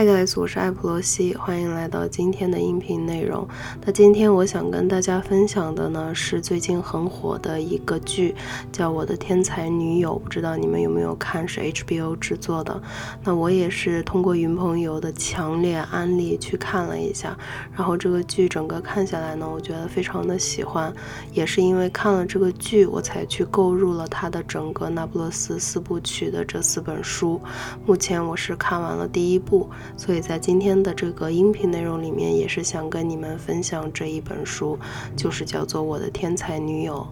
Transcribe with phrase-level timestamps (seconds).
[0.00, 3.46] Hi guys，我是艾普罗西，欢迎来到今天的音频内容。
[3.84, 8.34] 那今天我想跟大家分享的呢，是最近很火的一个剧，
[8.72, 11.46] 叫《我的天才女友》，不知道你们有没有看？
[11.46, 12.82] 是 HBO 制作的。
[13.22, 17.36] 那我也是通过云朋友的强烈安利去看了一下，
[17.76, 20.90] 然后这个剧整个看下来呢，我觉得非常的喜欢。
[21.30, 27.38] 也是因为看了这个剧，我才去购入了他的整个《那不勒斯四部曲》的这四本书。
[27.84, 29.68] 目前我是看完了第一部。
[29.96, 34.78] 所以在今天的这个音频内容里面，也是想跟你们分享这一本书，
[35.16, 37.06] 就是叫做《我的天才女友》。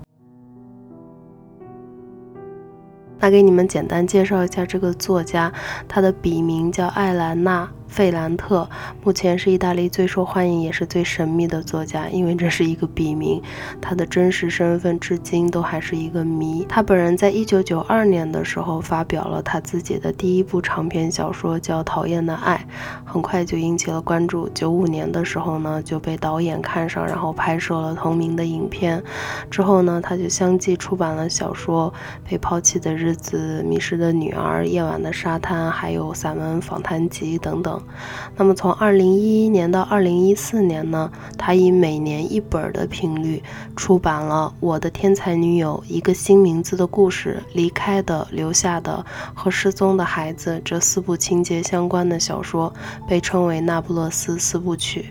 [3.20, 5.52] 那给你们简单介绍一下这个作家，
[5.88, 7.68] 他的笔名叫艾兰娜。
[7.98, 8.70] 费兰特
[9.02, 13.43] 目前是意大利最受欢迎也是最神秘的作家，因为这是一个笔名，
[13.80, 16.65] 他的真实身份至今都还是一个谜。
[16.69, 22.65] 他本人在一九九二年的时候发表了他自己的第一部长篇小说，叫《讨厌的爱》，
[23.05, 24.49] 很快就引起了关注。
[24.51, 29.02] 九五年的时候呢，就被导演看上，然后拍摄了同名的影片。
[29.51, 31.93] 之后呢，他就相继出版了小说
[32.30, 37.83] 《被抛弃的日子》《迷失的女儿》《夜晚的沙滩》，还有散文访谈集等等。
[38.36, 43.42] 那么从二零一一年到二零一四年呢，他以每年一本的频率
[43.76, 49.04] 出版了《我的天才女友》《一个新名字的故事》《离开的留下的》
[49.38, 52.72] 和《失踪的孩子》这四部情节相关的小说，
[53.06, 55.02] 被称为《那不勒斯四部曲》。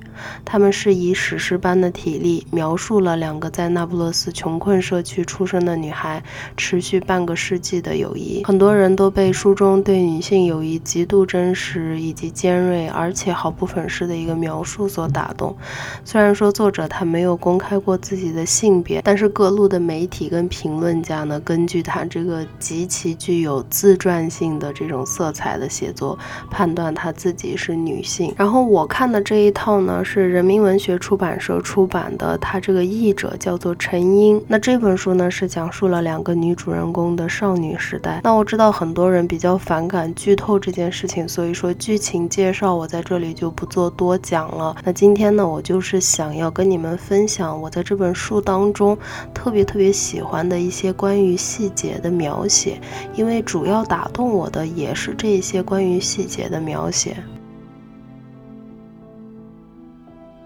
[0.43, 6.23] 他们是以史诗般的体力描述了两个在那不勒斯穷困社区出生的女孩
[6.55, 8.43] 持续半个世纪的友谊。
[8.45, 12.56] 很多人都被书中对女性友谊极度真实以及坚。
[12.57, 15.55] 尖锐而且毫不粉饰的一个描述所打动。
[16.03, 26.17] 虽然说作者他没有公开过自己的性别，但是各路的媒体跟评论家呢，根据他这个极其具有自传性的这种色彩的写作，
[26.49, 28.33] 判断他自己是女性。
[28.35, 34.43] 然后我看的这一套呢，是人民文学出版社出版的，他这个译者叫做陈英。
[34.47, 38.19] 那这本书呢，是讲述了两个女主人公的少女时代。
[38.23, 42.46] 那我知道很多人比较反感剧透这件事情，所以说剧情介。
[42.47, 44.73] 介绍我在这里就不做多讲了。
[44.85, 48.97] 那今天呢，我就是想要跟你们分享我在这本书当中
[49.33, 52.79] 特别特别喜欢的一些关于细节的描写，
[53.15, 57.17] 因为主要打动我的也是这些关于细节的描写。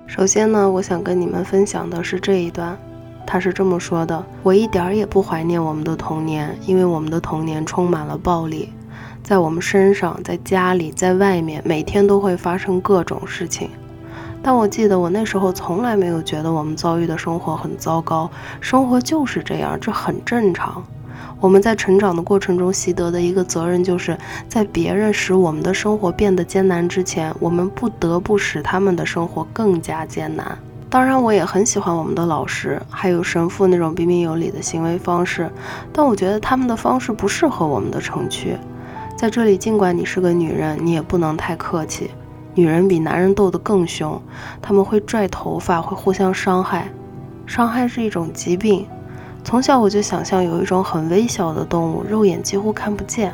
[0.07, 2.75] 首先呢，我想跟你们分享的是这一段，
[3.27, 8.73] 他是这么说的：“我一点儿也不怀念我们的童年，因为我们的童年充满了暴力。”
[9.23, 13.69] 在我们身上，在家里，在外面，每天都会发生各种事情。
[14.43, 20.83] 但我记得我那时候从来没有觉得我们遭遇的生活很糟糕，生活就是这样，这很正常。
[21.39, 24.17] 我们在成长的过程中习得的一个责任，就是
[24.47, 30.57] 在别人使我们的生活变得艰难之前，我们不得不使他们的生活更加艰难。
[30.89, 35.49] 当然，我也很喜欢我们的老师，还有神父那种彬彬有礼的行为方式，
[35.93, 38.57] 但我觉得他们的方式不适合我们的城区。
[39.21, 42.09] 在这里，尽管你是个女人，你也不能太客气。
[42.55, 44.19] 女人比男人斗得更凶，
[44.59, 46.91] 他们会拽头发，会互相伤害。
[47.45, 48.83] 伤害是一种疾病。
[49.43, 53.31] 从小我就想象有一种很微小的动物，肉眼几乎看不见，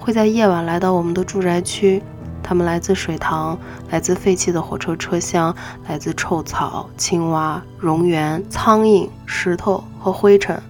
[0.00, 2.02] 会在夜晚来到我们的住宅区。
[2.42, 3.56] 它们来自水塘，
[3.90, 5.54] 来自废弃的火车车厢，
[5.86, 10.60] 来自臭草、青蛙、蝾螈、苍蝇、石头和灰尘。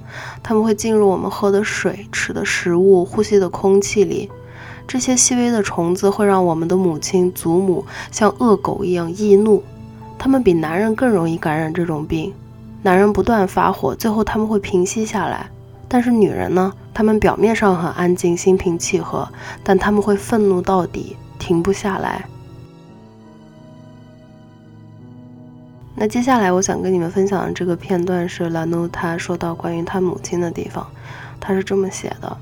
[0.42, 4.31] 它们会进入我们喝的水、吃的食物、呼吸的空气里。
[4.91, 9.62] 这些细微的虫子会让我们的母亲、祖母像恶狗一样易怒，
[10.19, 12.34] 他们比男人更容易感染这种病。
[12.83, 15.49] 男人不断发火，最后他们会平息下来，
[15.87, 16.73] 但是女人呢？
[16.93, 19.28] 她们表面上很安静、心平气和，
[19.62, 22.25] 但他们会愤怒到底，停不下来。
[25.95, 30.84] 那接下来我想跟你们分享的这个片段是兰努他说到关于他母亲的地方，
[31.39, 32.37] 他是这么写的。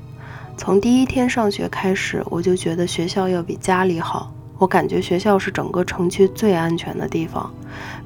[0.59, 4.29] 从第一天上学开始，我就觉得学校要比家里好。
[4.57, 7.49] 我感觉学校是整个城区最安全的地方。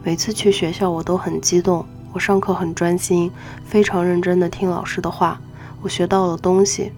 [0.03, 1.83] 每次去学校，我都很激动。
[2.11, 3.31] 我上课很专心，
[3.65, 5.41] 非常认真地听老师的话。
[5.81, 6.91] 我学到了东西。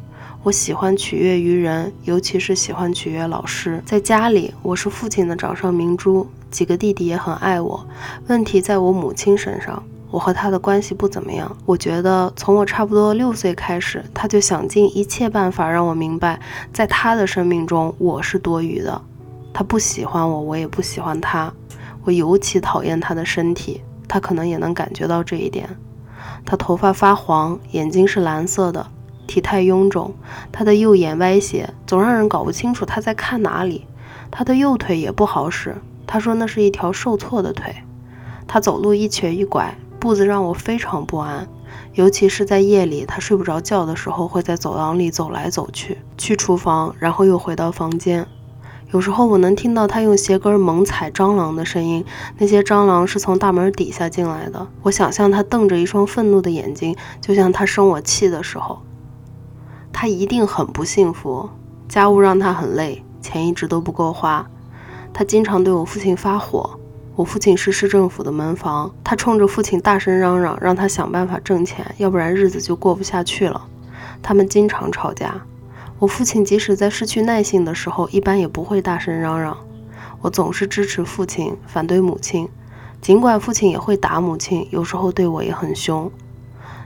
[0.43, 3.81] 我喜欢取悦于人，尤其是喜欢取悦老师。
[3.85, 7.87] 在家里，我是父亲的掌上明珠，几个弟弟也很爱我。
[8.27, 9.81] 问题在我母亲身上。
[10.15, 11.57] 我和他的关系不怎么样。
[11.65, 16.39] 我觉得从我差不多六岁开始，他就想尽一切办法让我明白，
[16.71, 19.01] 在他的生命中我是多余的。
[19.53, 21.51] 他不喜欢我，我也不喜欢他。
[22.05, 25.67] 我尤其讨厌他的身体，他可能也能感觉到这一点。
[26.45, 28.87] 他头发发黄，眼睛是蓝色的，
[29.27, 30.13] 体态臃肿。
[30.49, 33.85] 他的右眼歪斜，总让人搞不清楚他在看哪里。
[34.31, 35.75] 他的右腿也不好使，
[36.07, 37.75] 他说那是一条受挫的腿。
[38.47, 41.47] 他走路一瘸一拐，步子让我非常不安。
[41.95, 48.27] 尤其是在夜里，他睡不着觉的时候，会在走廊里走来走去，去厨房，然后又回到房间。
[48.91, 52.05] 有时候我能听到他用鞋跟猛踩蟑螂的声音，
[52.37, 54.67] 那些蟑螂是从大门底下进来的。
[54.83, 58.83] 我想象他瞪着一双愤怒的眼睛，就像他生我气的时候。
[59.91, 61.49] 他一定很不幸福，
[61.89, 64.45] 家务让他很累，钱一直都不够花。
[65.11, 66.79] 他经常对我父亲发火。
[67.15, 73.65] 我父亲是市政府的门房，他冲着父亲大声嚷嚷，让他想办法挣钱，要不然日子就过不下去了。
[74.21, 75.41] 他们经常吵架。
[75.97, 79.57] 我父亲即使在失去耐性的时候，一般也不会大声嚷嚷。
[80.19, 82.49] 我总是支持父亲，反对母亲。
[82.99, 86.11] 尽管父亲也会打母亲，有时候对我也很凶。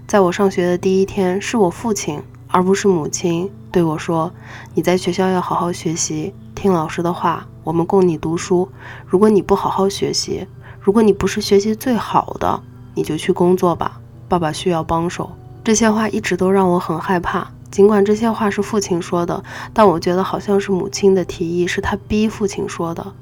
[0.05, 4.31] 在我上学的第一天，是我父亲而不是母亲对我说
[4.73, 8.67] ：“你在学校要好好学习，听老师的话，我们供你读书。
[9.05, 10.47] 如果你不好好学习，
[10.81, 12.61] 如果你不是学习最好的，
[12.95, 14.01] 你就去工作吧。
[14.27, 15.31] 爸爸需要帮手。”
[15.63, 17.51] 这些话一直都让我很害怕。
[17.69, 23.13] 尽管这些话是父亲说的，但我觉得好像是母亲的提议，是他逼父亲说的。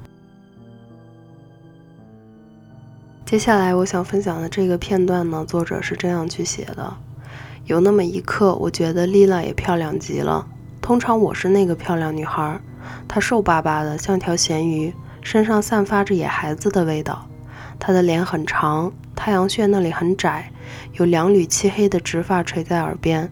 [3.26, 6.96] 接下来我想分享的这个片段呢，作者是这样去写的：
[7.68, 10.46] 有那么一刻，我觉得丽娜也漂亮极了。
[10.80, 12.58] 通常我是那个漂亮女孩，
[13.06, 17.28] 她瘦巴巴的，像条咸鱼，身上散发着野孩子的味道。
[17.78, 20.50] 她的脸很长，太阳穴那里很窄，
[20.94, 23.30] 有两缕漆黑的直发垂在耳边。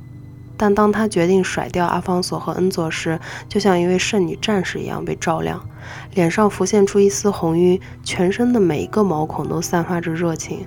[0.59, 3.19] 但当她决定甩掉阿方索和恩佐时，
[3.49, 5.67] 就像一位圣女战士一样被照亮，
[6.13, 10.67] 脸上浮现出一丝红晕，全身的每一个毛孔都散发着热情。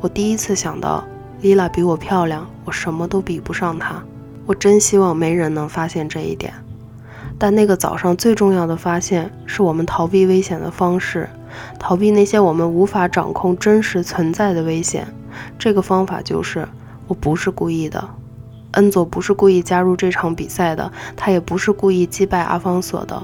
[0.00, 1.04] 我第一次想到，
[1.40, 4.02] 丽拉比我漂亮，我什么都比不上她。
[4.44, 6.52] 我真希望没人能发现这一点。
[7.38, 11.26] 但那个早上最重要的发现，是我们逃避危险的方式，
[11.78, 15.06] 逃避那些我们无法掌控、真实存在的危险。
[15.58, 16.68] 这个方法就是，
[17.06, 18.06] 我不是故意的。
[18.72, 23.22] 恩佐不是故意加入这场比赛的，他也不是故意击败阿方索的。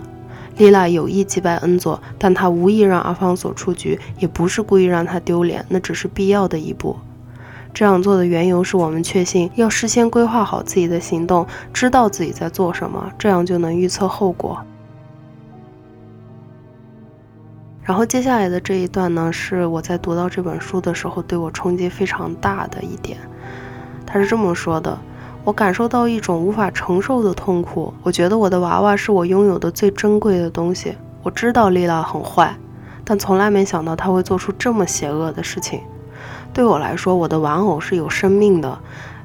[0.56, 6.96] 丽拉有意击败恩佐，但他无意让阿方索出局，也不是故意让他丢脸，那只是必要的一步。
[7.76, 14.58] 这样做的缘由是我们确信要事先规划好自己的行动，知道自己在做什么，这样就能预测后果。
[17.82, 23.18] 然后接下来的这一段呢，是我在读到这本书的时候对我冲击非常大的一点。
[24.06, 24.98] 他是这么说的。
[25.44, 27.92] 我感受到一种无法承受的痛苦。
[28.02, 30.94] 我觉得我的娃娃是我拥有的最珍贵的东西。
[31.22, 32.56] 我知道丽拉很坏，
[33.04, 35.82] 但从来没想到她会做出这么邪恶的事情。
[36.56, 38.78] 对我来说，我的玩偶是有生命的。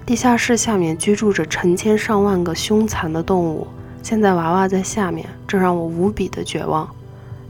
[0.06, 3.66] 地下室下面居住着成千上万个凶残的动物。
[4.04, 6.86] 现在娃娃在下面，这让我无比的绝望。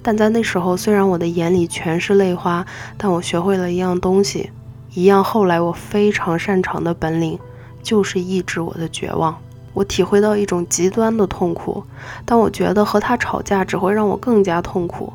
[0.04, 2.64] 但在那时候，虽然我的眼里全是泪花，
[2.96, 4.52] 但我学会了一样东西，
[4.94, 7.40] 一样后来我非常擅长的本领。
[7.82, 9.36] 就是抑制我的绝望，
[9.74, 11.84] 我体会到一种极端的痛苦，
[12.24, 15.12] 但我觉得和他吵架只会让我更加痛苦。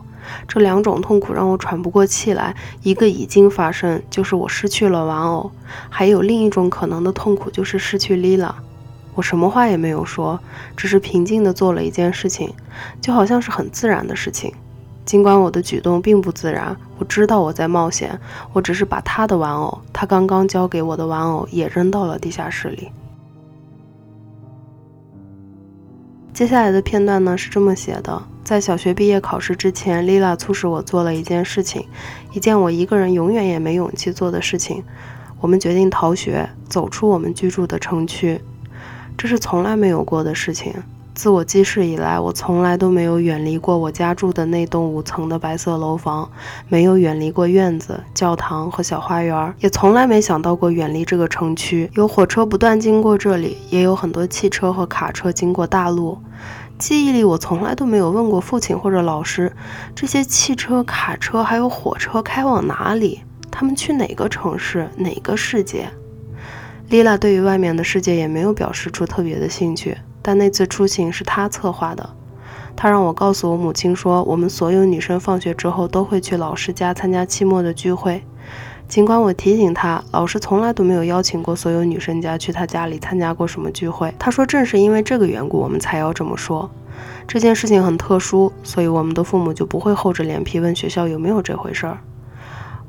[0.49, 5.51] 这两种痛苦让我喘不过气来，一个已经发生，就是我失去了玩偶；
[5.89, 8.55] 还有另一种可能的痛苦，就是失去丽拉。
[9.15, 10.39] 我什么话也没有说，
[10.77, 12.53] 只是平静地做了一件事情，
[13.01, 14.53] 就好像是很自然的事情。
[15.07, 18.19] 尽管我的举动并不自然，我知道我在冒险。
[18.53, 22.91] 我只是把他的玩偶，他刚刚交给我的玩偶，也扔到了地下室里。
[26.37, 31.89] 接下来的片段呢是这么写的：在小学毕业考试之前，丽拉促使我做了一件事情，
[32.31, 34.85] 一件我一个人永远也没勇气做的事情。
[35.41, 38.39] 我们决定逃学，走出我们居住的城区。
[39.17, 40.75] 这是从来没有过的事情。
[41.17, 46.31] 自我记事以来，我从来都没有远离过我家住的那栋五层的白色楼房，
[46.69, 51.91] 没有远离过院子、教堂和小花园，也从来没想到过远离这个城区。
[51.95, 56.19] 有火车不断经过这里，也有很多汽车和卡车经过大路。
[56.79, 59.51] 记忆里，我从来都没有问过父亲或者老师，
[59.95, 63.23] 这些汽车、卡车还有火车开往哪里？
[63.51, 65.89] 他们去哪个城市、哪个世界？
[66.91, 69.97] 丽拉对于外面的世界也没有表示出特别的兴趣。
[70.27, 72.11] 但那次出行是他策划的，
[72.75, 78.25] 他让我告诉我母亲说，我们所有女生放学之后都会去老师家参加期末的聚会。
[78.89, 84.13] 尽管我提醒他，老师从来都没有邀请过所有女生家去他家里参加过什么聚会。
[84.19, 86.69] 他说，正是因为这个缘故，我们才要这么说。
[87.29, 91.99] 这件事情很特殊，所以我们的父母就不会厚着脸皮问学校有没有这回事儿。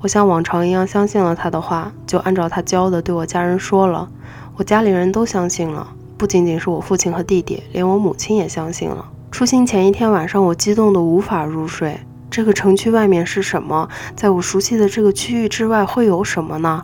[0.02, 4.10] 我像往常一样相信了他的话，就按照他教的对我家人说了。
[4.56, 5.94] 我家里人都相信了。
[6.18, 9.08] 不仅仅是我父亲和弟弟，连我母亲也相信了。
[9.30, 12.00] 出行前一天晚上，我激动得无法入睡。
[12.30, 13.88] 这个城区外面是什么？
[14.16, 16.84] 在我熟悉的这个区域之外会有什么呢？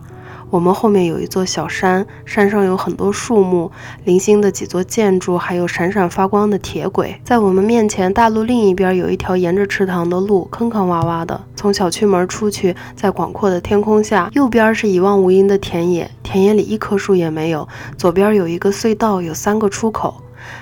[0.54, 3.72] 我们后面有一座小山，山上有很多树木，
[4.04, 7.20] 零星的几座建筑，还有闪闪发光的铁轨。
[7.24, 11.40] 在我们面前，大路另一边有一条沿着池塘的路，坑坑洼洼的。
[11.56, 17.66] 从小区门出去，在广阔的天空下，右边是一望无垠的田野，田野里一棵树也没有。
[17.98, 20.14] 左边有一个隧道，有三个出口。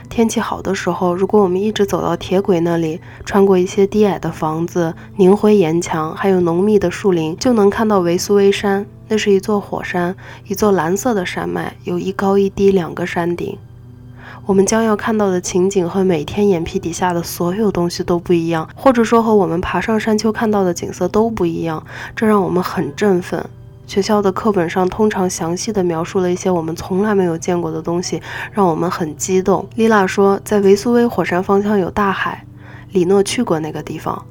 [0.09, 8.87] 天气好的时候，如果我们一直走到铁轨那里，穿过一些低矮的房子、凝灰岩墙，还有浓密的树林，就能看到维苏威山。
[9.09, 10.15] 那是一座火山，
[10.47, 13.59] 一座蓝色的山脉，有一高一低两个山顶。
[14.47, 21.85] 我们将要看到的情景和每天眼皮底下的所有东西都不一样，或者说和我们爬上山丘看到的景色都不一样，
[22.17, 23.45] 这让我们很振奋。
[23.87, 29.69] 学校的课本上通常详细的描述了一些我们从来没有见过的东西，让我们很激动。
[29.75, 32.45] 丽拉说，在维苏威火山方向有大海，
[32.93, 34.25] 李诺去过那个地方，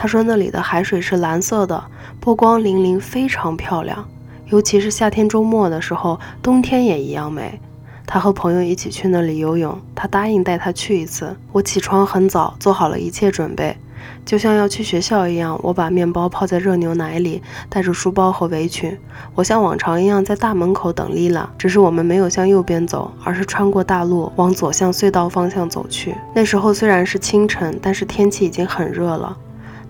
[0.00, 1.84] 他说那里的海水是蓝色的，
[2.20, 4.08] 波光粼粼，非常漂亮。
[4.46, 7.60] 尤其是夏天周末的时候，冬天也一样美。
[8.06, 11.36] 他和朋友一起去那里游泳，他答应带他去一次。
[11.52, 13.76] 我起床很早，做好了一切准备，
[14.24, 15.60] 就像要去学校一样。
[15.62, 18.96] 我把面包泡在热牛奶里，带着书包和围裙。
[19.34, 26.14] 我像往常一样在大门口等丽拉，只是我们没有向右边走，而是穿过大路往左向隧道方向走去。
[26.34, 29.36] 那时候虽然是清晨，但是天气已经很热了，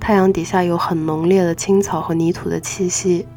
[0.01, 3.29] 太阳底下有很浓烈的青草和泥土的气息。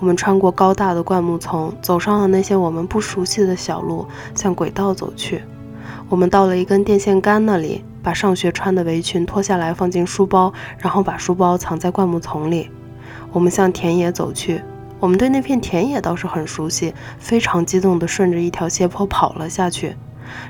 [0.00, 5.42] 我们穿过高大的灌木丛，走上了那些我们不熟悉的小路，向轨道走去。
[6.08, 12.70] 我们到了一根电线杆那里，把上学穿的围裙脱下来放进书包，然后把书包藏在灌木丛里。
[13.32, 14.62] 我们向田野走去。
[14.98, 19.94] 我们对那片田野倒是很熟悉，非常激动地顺着一条斜坡跑了下去。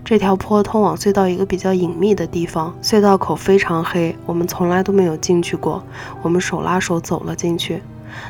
[0.05, 5.83] 这条坡通往隧道一个比较隐秘的地方，隧道口非常黑，我们从来都没有进去过。
[6.23, 7.83] 我们手拉手走了进去。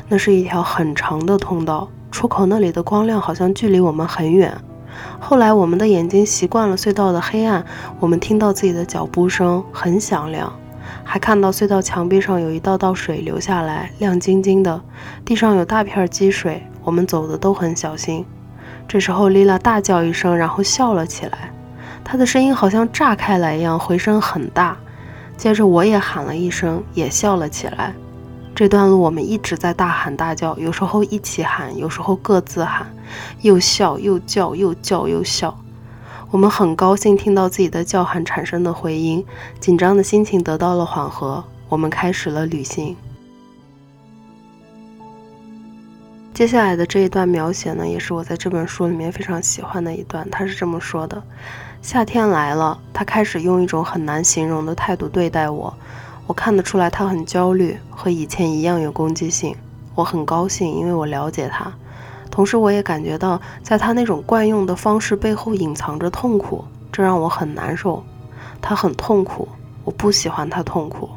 [0.09, 4.57] 那是一条很长的通道，出口那里的光亮好像距离我们很远。
[5.19, 7.63] 后来我们的眼睛习惯了隧道的黑暗，
[7.99, 10.51] 我们听到自己的脚步声很响亮，
[11.03, 14.81] 还看到隧道墙壁上有一道道水流下来，亮晶晶的，
[15.23, 16.63] 地上有大片积水。
[16.83, 18.25] 我们走的都很小心。
[18.87, 21.51] 这时候，丽拉大叫一声，然后笑了起来，
[22.05, 24.77] 她的声音好像炸开来一样，回声很大。
[25.35, 27.93] 接着我也喊了一声，也笑了起来。
[28.55, 32.87] 这段路我们一直在大喊大叫，有时候一起喊，有时候各自喊，
[33.41, 35.55] 又笑又叫，又叫又笑。
[36.31, 39.23] 我们很高兴听到自己的叫喊产生的回音，
[39.59, 41.43] 紧张的心情得到了缓和。
[41.69, 42.95] 我们开始了旅行。
[46.37, 50.29] 接下来的这一段描写呢，也是我在这本书里面非常喜欢的一段。
[50.29, 51.19] 他是这么说的
[51.81, 55.73] ：“夏天来了，他开始用一种很难形容的态度对待我。”
[56.27, 59.55] 我看得出来，他很焦虑，和以前一样有攻击性。
[59.95, 61.73] 我很高兴，因为我了解他。
[62.29, 68.03] 同时，我也感觉到，在他那种惯用的方式背后隐藏着痛苦，这让我很难受。
[68.61, 69.47] 他很痛苦，
[69.83, 71.09] 我不喜欢他痛苦。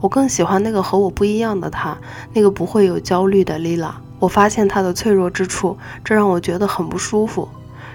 [0.00, 1.96] 我更喜欢那个和我不一样的他，
[2.32, 3.94] 那个不会有焦虑的丽拉。
[4.18, 7.48] 我发现他的脆弱之处，这让我觉得很不舒服。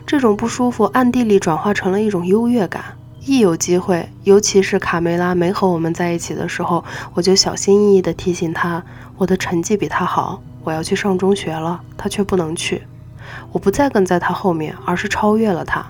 [0.06, 2.84] 这种不舒服暗地里转化成了一种优越感。
[3.26, 8.84] 一有机会，尤其是卡梅拉没和我们在一起的时候，我就小心翼翼地提醒他，
[9.18, 12.84] 我的成绩比他好，我要去上中学了，他却不能去。
[13.54, 15.86] 我不再跟在他后面，而是超越了他。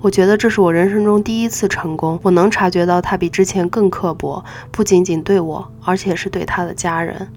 [0.00, 2.18] 我觉得这是我人生中第一次成功。
[2.22, 7.28] 我能察觉到他比之前更刻薄，不仅仅对我，而且是对他的家人。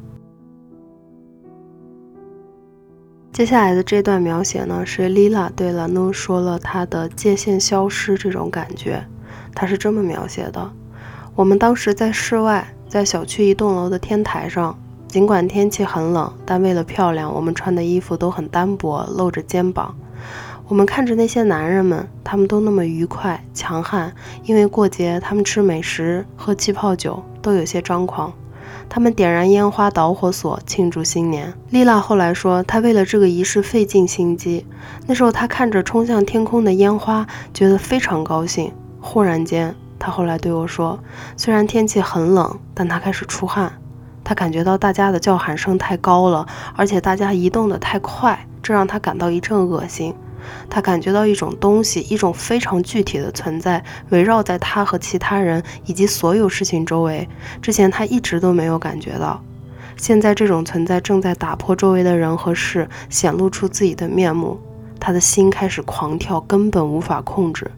[3.34, 9.04] 接下来的这段描写呢，是丽拉对兰诺说了他的界限消失这种感觉。
[9.56, 10.72] 他是这么描写的：
[11.34, 14.78] 我们当时在室外，在小区一栋楼的天台上。
[15.08, 19.96] 尽管天气很冷，但为了漂亮，我们穿的衣服都很单薄，露着肩膀。
[20.68, 24.13] 我们看着那些男人们，他们都那么愉快、强悍。
[24.44, 28.32] 因为过节，他们吃美食、喝气泡酒，都有些张狂。
[28.90, 31.54] 他们点燃烟花导火索庆祝新年。
[31.70, 34.66] 丽拉后来说，她为了这个仪式费尽心机。
[35.08, 38.72] 那时候，她看着冲向天空的烟花，觉得非常高兴。
[39.00, 41.00] 忽然间，她后来对我说，
[41.36, 43.74] 虽然天气很冷，但她开始出汗。
[44.24, 50.13] 她感觉到大家的叫喊声太高了，而且大家移动得太快，这让她感到一阵恶心。
[50.70, 57.28] 他感觉到一种东西，一种非常具体的存在，围绕在他和其他人以及所有事情周围。
[57.62, 59.44] 之前他一直都没有感觉到，
[59.98, 64.60] 现在这种存在正在打破周围的人和事，显露出自己的面目。
[65.00, 67.70] 他的心开始狂跳，根本无法控制。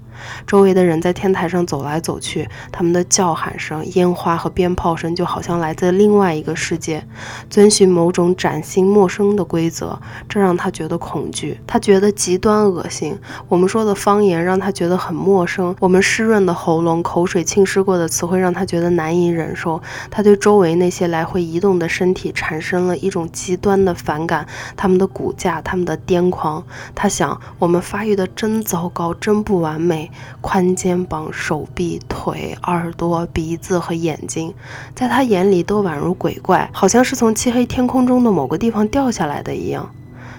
[0.48, 7.06] 周围的人在天台上走来走去，他们的叫喊声、烟花和鞭炮声就好像来自另外一个世界，
[7.50, 13.18] 遵循某种崭新陌生的规则，这让他觉得恐惧，他觉得极端恶心。
[13.48, 19.82] 我们说的方言让他觉得很陌生，我们湿润的喉咙、口水浸湿过的词汇让他觉得难以忍受。
[20.10, 24.46] 他对周围那些来回移动的身体产生了一种极端的反感，
[24.76, 26.64] 他们的骨架，他们的癫狂。
[26.94, 30.05] 他想，我们发育的真糟糕，真不完美。
[30.42, 34.54] 宽肩膀、手臂、腿、耳朵、鼻子和眼睛，
[34.94, 39.92] 在他眼里都宛如鬼怪，好像是从漆黑天空中的某个地方掉下来的一样。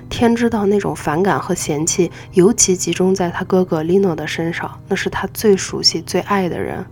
[0.09, 6.87] 天知道，那种反感和嫌弃尤其集中在他哥哥 Lino 的身上，那是他最熟悉、最爱的人。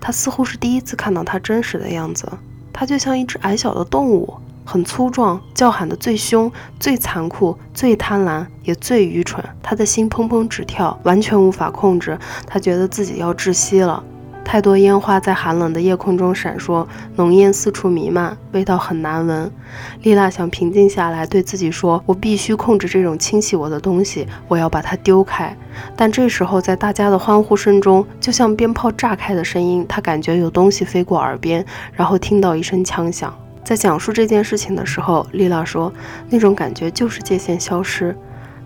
[0.00, 2.30] 他似乎是第一次看到他真实的样子，
[2.72, 4.38] 他就像一只矮小的动物。
[4.70, 9.42] 很粗壮，叫喊得最凶、最残酷、最贪婪，也最愚蠢。
[9.62, 12.18] 他的心砰砰直跳，完全无法控制。
[12.46, 14.04] 他觉得自己要窒息了。
[14.44, 19.50] 太多烟花在寒冷的夜空中闪烁，浓烟四处弥漫，味道很难闻。
[20.02, 25.56] 丽娜想平静下来，对自己说：“我必须控制这种侵袭我的东西，我要把它丢开。”
[25.96, 33.34] 但这时候，在大家的欢呼声中，就像鞭炮炸开的声音，她感觉有东西飞过耳边，然后听到一声枪响。
[33.68, 35.92] 在讲述这件事情的时候，丽拉说，
[36.30, 38.16] 那种感觉就是界限消失。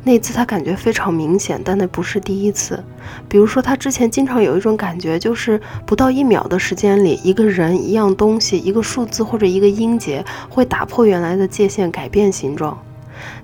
[0.05, 2.81] 那次她感觉非常明显，但那不是第一次。
[3.29, 12.81] 比如说，她之前经常有一种感觉，就是不到一秒的时间里，一个人、一样东西、一个数字或者一个音节会打破原来的界限，改变形状。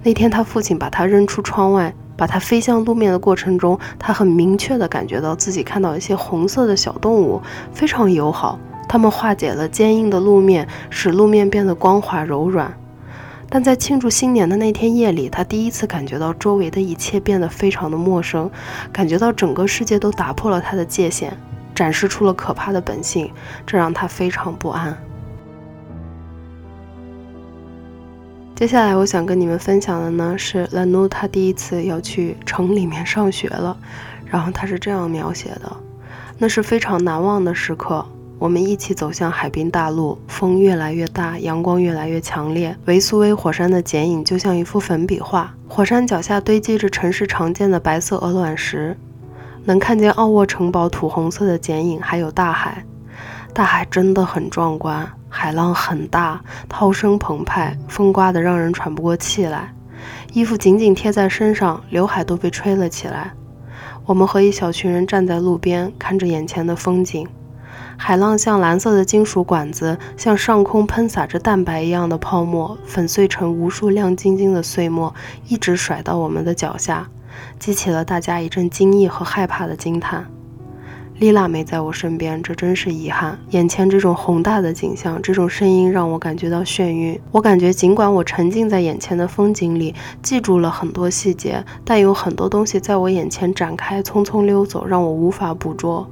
[0.04, 8.56] 那天，他父亲把他扔出窗外，把他飞向路面的过程中，他很明确地感觉到自己看到一些红色的小动物，非常友好。
[8.88, 12.74] 它们化解了坚硬的路面，使路面变得光滑柔软。
[13.50, 18.50] 但在庆祝新年的那天夜里，他第一次感觉到周围的一切变得非常的陌生，
[18.92, 21.32] 感觉到整个世界都打破了他的界限，
[21.74, 23.30] 展示出了可怕的本性，
[23.66, 24.96] 这让他非常不安。
[28.54, 33.74] 接下来我想跟你们分享的呢，是兰努他第一次要去城里面上学了，
[34.26, 35.74] 然后他是这样描写的：
[36.36, 38.04] 那是非常难忘的时刻。
[38.38, 42.76] 我们一起走向海滨大陆，风越来越大，阳光越来越强烈。
[42.84, 48.96] 维苏威火山的剪影就像一幅粉笔画，火山脚下堆积着城市常见的白色鹅卵石，
[49.64, 52.84] 能看见奥沃城堡土红色的剪影，还有大海。
[53.52, 59.74] 大海真的很壮观，海浪很大，涛声澎湃，风刮得让人喘不过气来，
[60.32, 63.32] 衣服紧紧贴在身上，刘海都被吹了起来。
[64.06, 67.26] 我们和一小群人站在路边，看着眼前的风景。
[68.00, 75.12] 海浪像蓝色的金属管子，向上空喷洒着蛋白一样的泡沫，粉碎成无数亮晶晶的碎末，
[75.48, 77.08] 一直甩到我们的脚下，
[77.58, 80.24] 激起了大家一阵惊异和害怕的惊叹。
[81.18, 83.36] 丽娜没在我身边，这真是遗憾。
[83.50, 87.20] 眼前这种宏大的景象，这种声音让我感觉到眩晕。
[87.32, 96.08] 我感觉，尽管我沉浸在眼前的风景里，记住了很多细节，但有很多东西在我眼前展开，匆匆溜走，让我无法捕捉。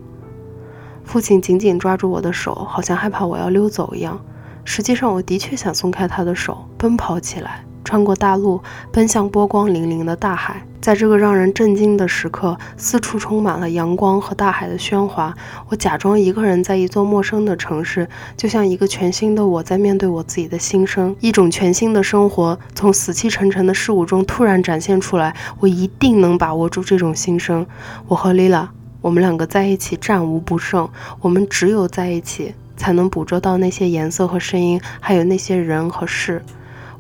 [1.06, 4.20] 父亲紧紧抓住我的手，好像害怕我要溜走一样。
[4.64, 8.60] 实际上，我的确想松开他的手，奔跑起来，穿过大路，
[8.92, 10.60] 奔向波光粼粼的大海。
[10.80, 15.34] 在这个让人震惊的时刻，四处充满了阳光和大海的喧哗。
[15.68, 21.14] 我假装一个人在一座陌生的城市，就像一个全新的我在面对我自己的心声。
[21.20, 25.34] 一种全新的生活从死气沉沉的事物中突然展现出来。
[25.60, 27.66] 我一定能把握住这种新生。
[28.08, 28.75] 我和丽拉。
[29.06, 30.90] 我们两个在一起战无不胜，
[31.20, 36.44] 我们只有在一起才能捕捉到那些颜色和声音，还有那些人和事。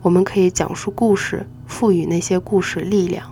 [0.02, 3.26] 我们可以讲述故事，赋予那些故事力量。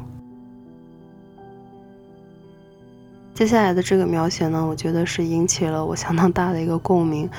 [3.33, 7.31] 接下来的这个描写呢，我觉得是引起了我相当大的一个共鸣。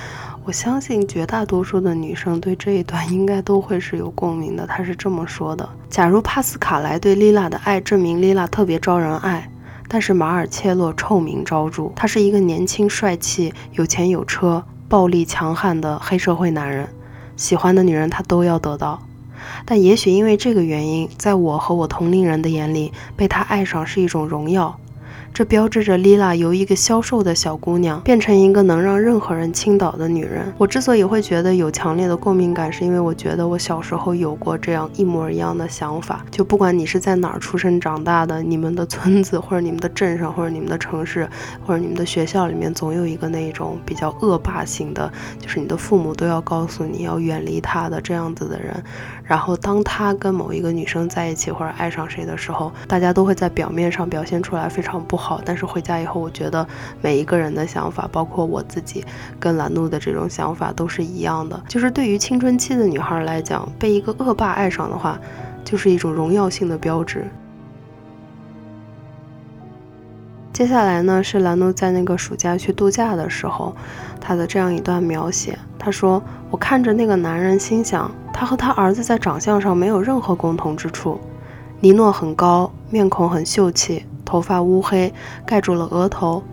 [0.46, 4.66] 我相信绝大多数的女生对这一段应该都会是有共鸣的。
[4.66, 9.50] 她是这么说的：假如帕斯卡莱对丽娜的爱证明丽娜特别招人爱。
[9.88, 16.90] 但是马尔切洛臭名昭著，他是一个年轻、帅气、有钱有车、暴力强悍的黑社会男人，
[17.36, 19.02] 喜欢的女人他都要得到。
[19.66, 24.80] 但也许因为这个原因，在我和我同龄人的眼里，被他爱上是一种荣耀。
[25.36, 30.46] 这标志着丽拉由一个消瘦的小姑娘变成一个能让任何人倾倒的女人。
[30.58, 36.26] 我之所以会觉得有强烈的共鸣感，是因为我觉得我小时候有过这样一模一样的想法。
[36.32, 41.28] 就不管你是在哪儿出生长大的，你们的村子或者你们的镇上或者你们的城市
[41.68, 48.74] 或者你们的学校里面，总有一个那种比较恶霸型的，就是你的父母都要告诉你要远离他的这样子的人。
[49.22, 55.25] 然后当他跟某一个女生在一起或者爱上谁的时候，大家都会在表面上表现出来非常不好。
[55.26, 56.68] 好，但是回家以后，我觉得
[57.02, 59.04] 每一个人的想法，包括我自己
[59.40, 61.60] 跟兰怒的这种想法都是一样的。
[61.68, 65.20] 就是对于青春期的女孩来讲，被一个恶霸爱上的话，
[65.64, 67.26] 就是一种荣耀性的标志。
[70.54, 73.76] 接下来呢，是兰诺在那个暑假去度假的时候，
[74.22, 75.58] 他的这样一段描写。
[75.80, 81.20] 他说：“我看着那个男人，心想，他和他儿子在长相上没有任何共同之处。
[81.80, 85.14] 尼诺很高，面孔很秀气，头发乌黑，
[85.46, 86.44] 盖住了额头。”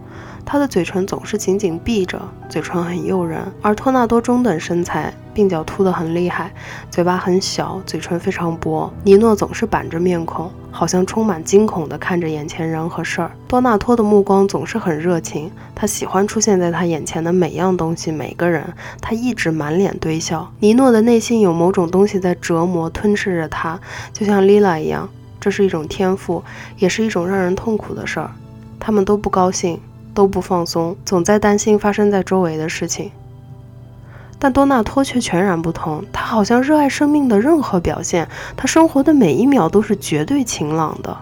[0.45, 6.53] 他的嘴唇总是紧紧闭着，嘴唇很诱人；而托纳多中等身材，鬓角秃得很厉害，
[6.91, 8.93] 嘴巴很小，嘴唇非常薄。
[9.05, 13.31] 尼诺总是板着面孔，好像充满惊恐地看着眼前人和事儿。
[13.47, 18.65] 多纳托的目光总是很热情，他喜欢出现在他眼前的每样东西、每个人。
[19.01, 20.51] 他一直满脸堆笑。
[20.59, 23.79] 尼诺的内心有某种东西在折磨、吞噬着他，
[24.13, 25.09] 就像莉拉一样。
[25.43, 26.43] 这是一种天赋，
[26.79, 28.31] 也是一种让人痛苦的事儿。
[28.81, 29.79] 他们都不高兴。
[30.15, 33.11] 都不放松，总在担心发生在周围的事情。
[34.39, 41.17] 但多纳托却全然不同，他好像热爱生命的任何表现，他生活的每一秒都是绝对晴朗的。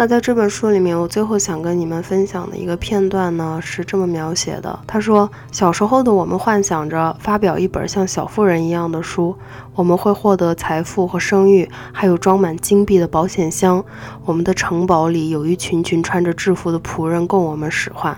[0.00, 9.34] 那在这本书里面，我最后想跟你们分享的一个片段呢，是这么描写的：他说，小时候的我们幻想着发表一本像小妇人一样的书，
[9.74, 13.84] 我们会获得财富和声誉，还有装满金币的保险箱。
[14.24, 18.16] 我们的城堡里有一群群穿着制服的仆人供我们使唤。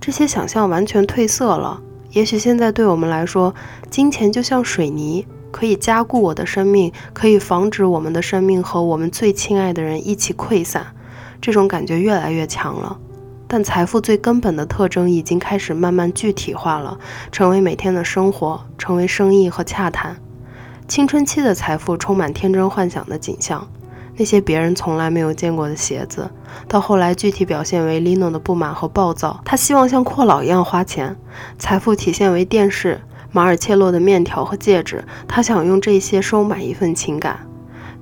[0.00, 1.80] 这些想象完全褪色了。
[2.10, 3.54] 也许现在对我们来说，
[3.88, 10.84] 金钱就像水泥，可以加固我的生命，可以防止我们的生命和我们最亲爱的人一起溃散。
[11.44, 12.96] 这种感觉越来越强了，
[13.46, 16.96] 但财富最根本的特征已经开始慢慢具体化了，
[17.30, 20.16] 成为每天的生活，成为生意和洽谈。
[20.88, 23.68] 青春期的财富充满天真幻想的景象，
[24.16, 26.30] 那些别人从来没有见过的鞋子，
[26.66, 29.42] 到后来具体表现为 Lino 的不满和暴躁。
[29.44, 31.14] 他希望像阔佬一样花钱。
[31.58, 33.02] 财富体现为电视、
[33.32, 37.46] 马尔切洛的面条和戒指，他想用这些收买一份情感。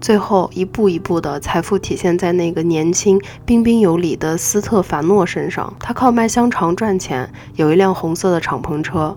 [0.02, 5.72] 最后一步一步的财富体现在那个年轻、彬彬有礼的斯特凡诺身上。
[5.78, 9.16] 他靠卖香肠赚钱，有一辆红色的敞篷车。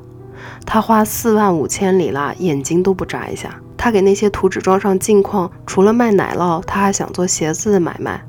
[0.63, 3.60] 他花四万五千里拉，眼睛都不眨一下。
[3.76, 8.24] 他给那些图纸装上镜框，除了卖奶酪，他还想做鞋子的买卖。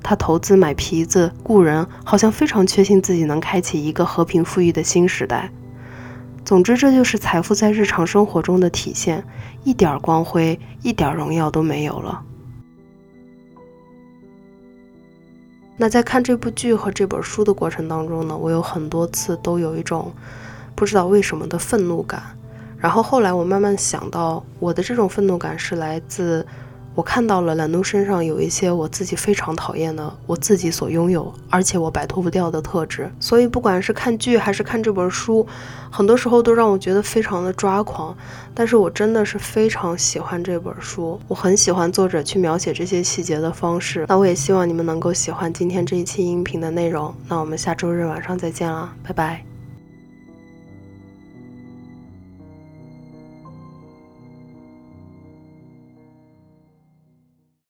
[0.00, 5.50] 他投资买皮子、雇人，好像非常确信自己能开启一个和平富裕的新时代。
[6.44, 9.22] 总之，这就是财富在日常生活中的体现，
[9.64, 12.24] 一点光辉、一点荣耀都没有了。
[15.76, 20.12] 那在看这部剧和这本书的过程当中呢，我有很多次都有一种
[20.74, 22.22] 不知道为什么的愤怒感。
[22.76, 26.46] 然后后来我慢慢想到，我的这种愤怒感是来自。
[26.98, 33.08] 我看到了兰诺身上有一些我自己非常讨厌的，我自己所拥有，而且我摆脱不掉的特质。
[33.20, 35.46] 所以不管是看剧还是看这本书，
[35.92, 38.12] 很多时候都让我觉得非常的抓狂。
[38.52, 44.04] 但是我真的是非常喜欢这本书，我很喜欢作者去描写这些细节的方式。
[44.08, 47.14] 那我也希望你们能够喜欢今天这一期音频的内容。
[47.28, 49.47] 那我们下周日晚上再见了，拜拜。